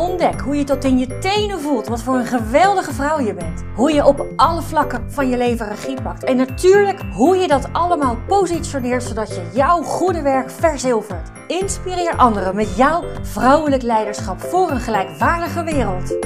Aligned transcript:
Ontdek 0.00 0.40
hoe 0.40 0.56
je 0.56 0.64
tot 0.64 0.84
in 0.84 0.98
je 0.98 1.18
tenen 1.18 1.60
voelt 1.60 1.86
wat 1.86 2.02
voor 2.02 2.14
een 2.14 2.26
geweldige 2.26 2.92
vrouw 2.92 3.20
je 3.20 3.34
bent. 3.34 3.64
Hoe 3.74 3.92
je 3.92 4.06
op 4.06 4.26
alle 4.36 4.62
vlakken 4.62 5.12
van 5.12 5.28
je 5.28 5.36
leven 5.36 5.68
regie 5.68 6.02
pakt. 6.02 6.24
En 6.24 6.36
natuurlijk 6.36 7.00
hoe 7.12 7.36
je 7.36 7.48
dat 7.48 7.72
allemaal 7.72 8.16
positioneert 8.26 9.02
zodat 9.02 9.28
je 9.28 9.50
jouw 9.54 9.82
goede 9.82 10.22
werk 10.22 10.50
verzilvert. 10.50 11.30
Inspireer 11.46 12.16
anderen 12.16 12.56
met 12.56 12.76
jouw 12.76 13.04
vrouwelijk 13.22 13.82
leiderschap 13.82 14.40
voor 14.40 14.70
een 14.70 14.80
gelijkwaardige 14.80 15.64
wereld. 15.64 16.16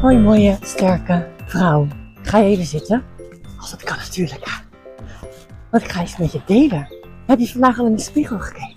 Hoi 0.00 0.18
mooie, 0.18 0.58
sterke 0.60 1.28
vrouw. 1.46 1.86
Ga 2.22 2.38
je 2.38 2.44
even 2.44 2.66
zitten? 2.66 3.04
Als 3.60 3.70
dat 3.70 3.82
kan 3.82 3.96
natuurlijk. 3.96 4.46
ja. 4.46 4.60
Want 5.70 5.82
ik 5.82 5.90
ga 5.90 6.00
eens 6.00 6.16
met 6.16 6.32
je 6.32 6.40
delen. 6.46 6.94
Heb 7.26 7.38
je 7.38 7.48
vandaag 7.48 7.78
al 7.78 7.86
in 7.86 7.94
de 7.94 8.02
spiegel 8.02 8.38
gekeken? 8.38 8.76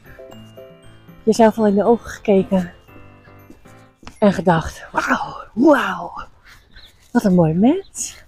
Jezelf 1.24 1.58
al 1.58 1.68
in 1.68 1.76
de 1.76 1.86
ogen 1.86 2.10
gekeken? 2.10 2.72
En 4.24 4.34
gedacht, 4.34 4.86
wauw, 4.92 5.44
wauw. 5.54 6.28
Wat 7.12 7.24
een 7.24 7.36
mooi 7.36 7.54
mens. 7.54 8.24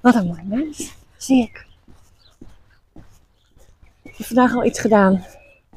Wat 0.00 0.14
een 0.14 0.26
mooi 0.26 0.42
mens. 0.42 0.94
Zie 1.16 1.42
ik. 1.42 1.66
Heb 4.02 4.14
je 4.14 4.24
vandaag 4.24 4.54
al 4.54 4.64
iets 4.64 4.80
gedaan 4.80 5.24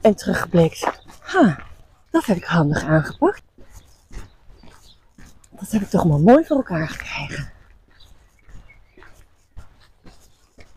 en 0.02 0.16
teruggeblikt? 0.16 0.92
Ha, 1.20 1.60
dat 2.10 2.26
heb 2.26 2.38
ik 2.38 2.44
handig 2.44 2.84
aangepakt. 2.84 3.42
Dat 5.50 5.72
heb 5.72 5.82
ik 5.82 5.90
toch 5.90 6.06
maar 6.06 6.20
mooi 6.20 6.46
voor 6.46 6.58
elkaar 6.58 6.90
gekregen. 6.90 7.52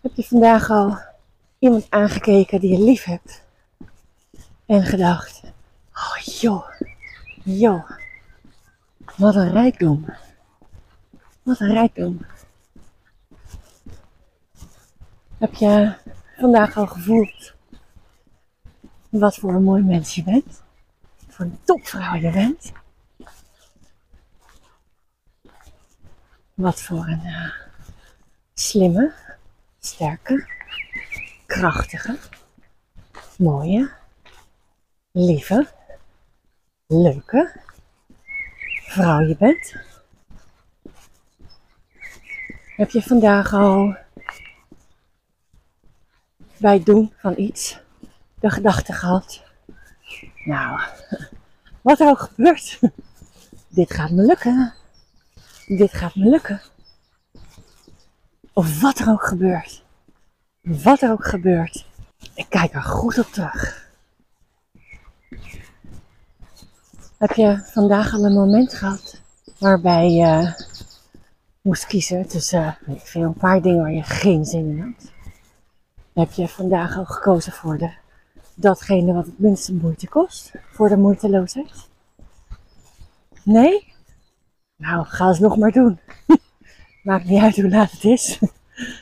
Heb 0.00 0.12
je 0.14 0.25
vandaag 0.25 0.70
al 0.70 0.98
iemand 1.58 1.86
aangekeken 1.91 2.60
die 2.60 2.78
je 2.78 2.84
lief 2.84 3.04
hebt? 3.04 3.44
En 4.66 4.82
gedacht, 4.82 5.42
oh 5.92 6.16
joh, 6.16 6.64
joh, 7.44 7.91
wat 9.16 9.34
een 9.34 9.50
rijkdom. 9.50 10.04
Wat 11.42 11.60
een 11.60 11.72
rijkdom. 11.72 12.26
Heb 15.38 15.54
je 15.54 15.94
vandaag 16.36 16.76
al 16.76 16.86
gevoeld 16.86 17.54
wat 19.08 19.36
voor 19.36 19.54
een 19.54 19.62
mooi 19.62 19.82
mens 19.82 20.14
je 20.14 20.22
bent? 20.22 20.62
Wat 21.26 21.34
voor 21.34 21.44
een 21.44 21.58
topvrouw 21.64 22.14
je 22.14 22.30
bent? 22.30 22.72
Wat 26.54 26.80
voor 26.80 27.06
een 27.06 27.24
eh, 27.24 27.50
slimme, 28.54 29.12
sterke, 29.78 30.48
krachtige, 31.46 32.18
mooie, 33.36 33.90
lieve, 35.10 35.66
leuke 36.86 37.66
vrouw 38.89 39.20
je 39.20 39.36
bent. 39.36 39.75
Heb 42.77 42.91
je 42.91 43.03
vandaag 43.03 43.53
al 43.53 43.97
bij 46.56 46.75
het 46.75 46.86
doen 46.86 47.12
van 47.16 47.34
iets 47.36 47.81
de 48.41 48.50
gedachte 48.50 48.92
gehad? 48.92 49.42
Nou, 50.44 50.81
wat 51.83 52.00
er 52.00 52.09
ook 52.09 52.20
gebeurt, 52.20 52.78
dit 53.69 53.94
gaat 53.94 54.11
me 54.11 54.22
lukken. 54.22 54.75
Dit 55.66 55.93
gaat 55.93 56.15
me 56.15 56.25
lukken. 56.25 56.60
Of 58.53 58.81
wat 58.81 58.98
er 58.98 59.09
ook 59.09 59.27
gebeurt. 59.27 59.84
Wat 60.60 61.03
er 61.03 61.10
ook 61.10 61.27
gebeurt. 61.27 61.87
Ik 62.34 62.47
kijk 62.48 62.75
er 62.75 62.82
goed 62.82 63.19
op 63.19 63.27
terug. 63.27 63.88
Heb 67.18 67.32
je 67.32 67.62
vandaag 67.64 68.14
al 68.14 68.24
een 68.24 68.32
moment 68.32 68.74
gehad 68.74 69.20
waarbij 69.58 70.10
je 70.10 70.52
moest 71.60 71.86
kiezen 71.86 72.28
tussen 72.28 72.78
ik 72.86 73.14
een 73.14 73.34
paar 73.34 73.62
dingen 73.62 73.80
waar 73.80 73.92
je 73.92 74.02
geen 74.02 74.44
zin 74.44 74.70
in 74.70 74.80
had? 74.80 75.12
Heb 76.12 76.32
je 76.32 76.48
vandaag 76.48 76.96
al 76.96 77.04
gekozen 77.04 77.52
voor 77.52 77.78
de, 77.78 77.90
datgene 78.54 79.12
wat 79.12 79.26
het 79.26 79.38
minste 79.38 79.74
moeite 79.74 80.08
kost? 80.08 80.52
Voor 80.72 80.88
de 80.88 80.96
moeiteloosheid? 80.96 81.88
Nee? 83.42 83.92
Nou, 84.76 85.04
ga 85.06 85.28
eens 85.28 85.38
nog 85.38 85.56
maar 85.56 85.72
doen. 85.72 85.98
Maakt 87.02 87.24
niet 87.24 87.42
uit 87.42 87.56
hoe 87.56 87.68
laat 87.68 87.90
het 87.90 88.04
is. 88.04 88.38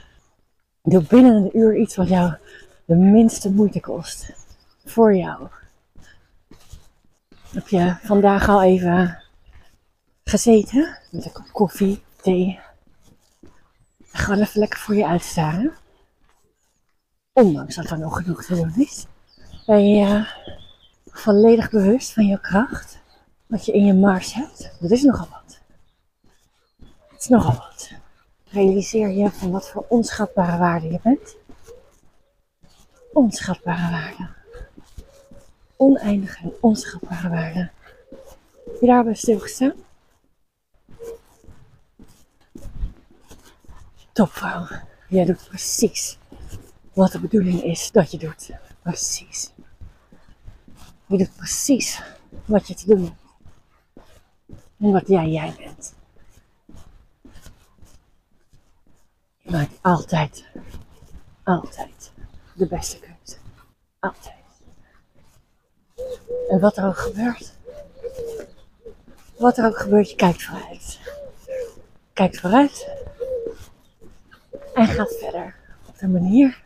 Doe 0.82 1.02
binnen 1.02 1.34
een 1.34 1.58
uur 1.58 1.76
iets 1.76 1.96
wat 1.96 2.08
jou 2.08 2.34
de 2.84 2.94
minste 2.94 3.52
moeite 3.52 3.80
kost. 3.80 4.32
Voor 4.84 5.14
jou. 5.14 5.48
Heb 7.56 7.68
je 7.68 7.96
vandaag 8.02 8.48
al 8.48 8.62
even 8.62 9.22
gezeten 10.24 10.98
met 11.10 11.24
een 11.24 11.32
kop 11.32 11.52
koffie, 11.52 12.02
thee. 12.22 12.58
Gewoon 14.12 14.40
even 14.40 14.60
lekker 14.60 14.78
voor 14.78 14.94
je 14.94 15.06
uitstaren. 15.06 15.72
Ondanks 17.32 17.74
dat 17.74 17.90
er 17.90 17.98
nog 17.98 18.16
genoeg 18.16 18.44
te 18.44 18.54
doen 18.54 18.72
is. 18.76 19.06
Ben 19.66 19.88
je 19.88 20.26
volledig 21.06 21.70
bewust 21.70 22.12
van 22.12 22.26
je 22.26 22.40
kracht. 22.40 22.98
Wat 23.46 23.66
je 23.66 23.72
in 23.72 23.84
je 23.84 23.94
mars 23.94 24.34
hebt. 24.34 24.72
Dat 24.80 24.90
is 24.90 25.02
nogal 25.02 25.28
wat. 25.30 25.60
Het 27.08 27.20
is 27.20 27.28
nogal 27.28 27.54
wat. 27.54 27.90
Realiseer 28.44 29.10
je 29.10 29.30
van 29.30 29.50
wat 29.50 29.70
voor 29.70 29.86
onschatbare 29.88 30.58
waarde 30.58 30.86
je 30.86 31.00
bent. 31.02 31.36
Onschatbare 33.12 33.90
waarde 33.90 34.35
oneindige 35.76 36.42
en 36.42 36.52
onschatbare 36.60 37.28
waarde. 37.28 37.70
Je 38.80 38.86
daarbij 38.86 39.14
stilgestaan? 39.14 39.74
Topvrouw, 44.12 44.66
jij 45.08 45.24
doet 45.24 45.44
precies 45.48 46.18
wat 46.92 47.12
de 47.12 47.20
bedoeling 47.20 47.62
is 47.62 47.90
dat 47.90 48.10
je 48.10 48.18
doet. 48.18 48.50
Precies. 48.82 49.52
Je 51.06 51.18
doet 51.18 51.36
precies 51.36 52.02
wat 52.44 52.68
je 52.68 52.74
te 52.74 52.86
doen 52.86 53.04
hebt. 53.04 53.24
En 54.78 54.92
wat 54.92 55.08
jij 55.08 55.28
jij 55.28 55.54
bent. 55.58 55.94
Je 59.36 59.50
maakt 59.50 59.78
altijd, 59.82 60.44
altijd 61.44 62.12
de 62.54 62.66
beste 62.66 62.98
keuze. 62.98 63.36
Altijd. 64.00 64.35
En 66.48 66.60
wat 66.60 66.76
er 66.76 66.86
ook 66.86 66.96
gebeurt. 66.96 67.52
Wat 69.36 69.58
er 69.58 69.66
ook 69.66 69.78
gebeurt, 69.78 70.10
je 70.10 70.16
kijkt 70.16 70.42
vooruit. 70.42 70.98
Kijkt 72.12 72.40
vooruit. 72.40 72.88
En 74.74 74.86
gaat 74.86 75.16
verder. 75.20 75.54
Op 75.88 75.98
de 75.98 76.08
manier 76.08 76.64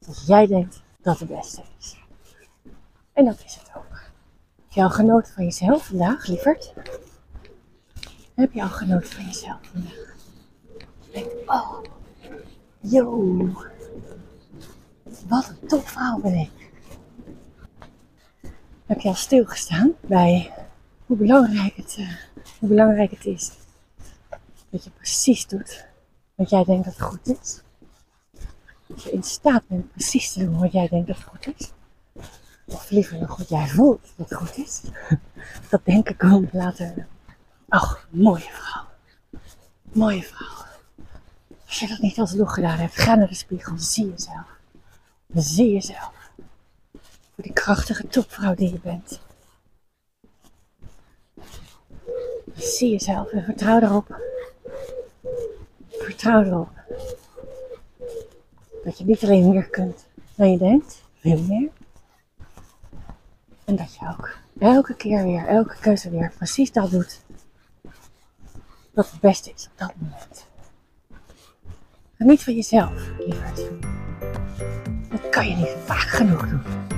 zoals 0.00 0.26
jij 0.26 0.46
denkt 0.46 0.82
dat 1.02 1.18
het 1.18 1.28
beste 1.28 1.62
is. 1.78 1.96
En 3.12 3.24
dat 3.24 3.42
is 3.44 3.54
het 3.54 3.70
ook. 3.76 4.00
Heb 4.56 4.72
je 4.72 4.82
al 4.82 4.90
genoten 4.90 5.32
van 5.32 5.44
jezelf 5.44 5.86
vandaag, 5.86 6.26
lieverd? 6.26 6.72
Heb 8.34 8.52
je 8.52 8.62
al 8.62 8.68
genoten 8.68 9.08
van 9.08 9.24
jezelf 9.24 9.60
vandaag? 9.72 10.14
Denk, 11.12 11.26
oh, 11.46 11.82
yo, 12.80 13.48
wat 15.28 15.48
een 15.48 15.68
topvrouw 15.68 16.18
ben 16.18 16.34
ik 16.34 16.57
heb 18.88 19.00
je 19.00 19.08
al 19.08 19.14
stilgestaan 19.14 19.92
bij 20.00 20.52
hoe 21.06 21.16
belangrijk 21.16 21.76
het, 21.76 21.96
uh, 21.98 22.08
hoe 22.58 22.68
belangrijk 22.68 23.10
het 23.10 23.24
is 23.24 23.50
dat 24.70 24.84
je 24.84 24.90
precies 24.90 25.46
doet 25.46 25.86
wat 26.34 26.50
jij 26.50 26.64
denkt 26.64 26.84
dat 26.84 27.00
goed 27.00 27.38
is. 27.40 27.62
Dat 28.86 29.02
je 29.02 29.10
in 29.10 29.22
staat 29.22 29.62
bent 29.66 29.92
precies 29.92 30.32
te 30.32 30.44
doen 30.44 30.58
wat 30.58 30.72
jij 30.72 30.88
denkt 30.88 31.06
dat 31.06 31.22
goed 31.22 31.54
is. 31.56 31.72
Of 32.64 32.90
liever 32.90 33.18
nog 33.18 33.36
wat 33.36 33.48
jij 33.48 33.68
voelt 33.68 34.12
dat 34.16 34.34
goed 34.34 34.56
is. 34.56 34.82
Dat 35.70 35.84
denken 35.84 36.16
komt 36.16 36.52
later. 36.52 37.06
Ach, 37.68 38.08
mooie 38.10 38.48
vrouw. 38.50 38.84
Mooie 39.82 40.22
vrouw. 40.22 40.66
Als 41.66 41.78
je 41.78 41.88
dat 41.88 41.98
niet 41.98 42.18
alsnog 42.18 42.54
gedaan 42.54 42.78
hebt, 42.78 42.94
ga 42.94 43.14
naar 43.14 43.28
de 43.28 43.34
spiegel. 43.34 43.78
Zie 43.78 44.10
jezelf. 44.10 44.46
Zie 45.34 45.72
jezelf. 45.72 46.17
Voor 47.38 47.46
die 47.46 47.56
krachtige 47.56 48.08
topvrouw 48.08 48.54
die 48.54 48.72
je 48.72 48.78
bent. 48.78 49.20
Zie 52.54 52.90
jezelf 52.90 53.30
en 53.30 53.44
vertrouw 53.44 53.80
erop. 53.80 54.20
Vertrouw 55.90 56.42
erop. 56.42 56.68
Dat 58.84 58.98
je 58.98 59.04
niet 59.04 59.22
alleen 59.22 59.48
meer 59.50 59.68
kunt 59.68 60.06
dan 60.34 60.50
je 60.50 60.58
denkt. 60.58 61.02
veel 61.20 61.42
meer. 61.42 61.68
En 63.64 63.76
dat 63.76 63.94
je 63.94 64.08
ook 64.08 64.36
elke 64.58 64.94
keer 64.94 65.24
weer, 65.24 65.46
elke 65.46 65.76
keuze 65.80 66.10
weer 66.10 66.32
precies 66.36 66.72
dat 66.72 66.90
doet 66.90 67.20
wat 68.94 69.10
het 69.10 69.20
beste 69.20 69.52
is 69.54 69.68
op 69.72 69.78
dat 69.78 69.92
moment. 69.96 70.46
Geniet 72.16 72.42
van 72.42 72.54
jezelf, 72.54 73.08
lieverd. 73.18 73.56
Dat 75.10 75.28
kan 75.28 75.48
je 75.48 75.56
niet 75.56 75.76
vaak 75.84 76.08
genoeg 76.08 76.48
doen. 76.48 76.97